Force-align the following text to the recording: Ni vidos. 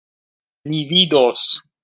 Ni 0.69 0.81
vidos. 0.93 1.47